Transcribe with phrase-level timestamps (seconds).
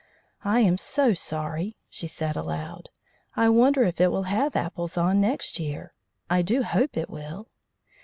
[0.43, 2.89] "I am so sorry!" she said aloud.
[3.35, 5.93] "I wonder if it will have apples on next year?
[6.27, 7.49] I do hope it will."